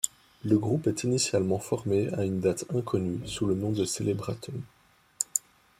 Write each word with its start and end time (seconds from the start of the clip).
Le 0.43 0.57
groupe 0.57 0.87
est 0.87 1.03
initialement 1.03 1.59
formé 1.59 2.11
à 2.15 2.23
une 2.23 2.39
date 2.39 2.65
inconnue 2.73 3.19
sous 3.27 3.45
le 3.45 3.53
nom 3.53 3.69
de 3.69 3.85
Celebratum. 3.85 4.63